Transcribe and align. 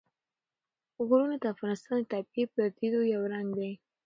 غرونه 1.07 1.35
د 1.39 1.45
افغانستان 1.53 1.97
د 2.01 2.05
طبیعي 2.11 2.43
پدیدو 2.53 3.01
یو 3.13 3.21
رنګ 3.33 3.47
دی. 3.59 3.71